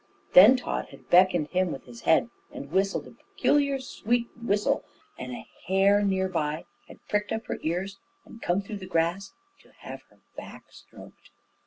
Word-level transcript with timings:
Then 0.33 0.55
Tod 0.57 0.85
had 0.89 1.11
beckoned 1.11 1.49
him 1.49 1.71
with 1.71 1.83
his 1.83 2.01
head 2.01 2.31
and 2.51 2.71
whistled 2.71 3.05
a 3.05 3.11
peculiar 3.11 3.79
sweet 3.79 4.31
whistle, 4.35 4.83
and 5.15 5.31
a 5.31 5.45
hare 5.67 6.01
near 6.01 6.27
by 6.27 6.65
had 6.87 7.07
pricked 7.07 7.31
up 7.31 7.45
her 7.45 7.59
ears 7.61 7.99
and 8.25 8.41
come 8.41 8.63
through 8.63 8.77
the 8.79 8.87
grass 8.87 9.33
to 9.59 9.69
have 9.81 10.01
her 10.09 10.17
back 10.35 10.63
stroked. 10.71 11.29